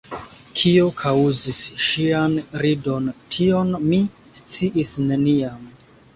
Kio 0.59 0.85
kaŭzis 1.01 1.59
ŝian 1.89 2.39
ridon, 2.65 3.11
tion 3.37 3.71
mi 3.93 4.01
sciis 4.43 4.95
neniam. 5.13 5.71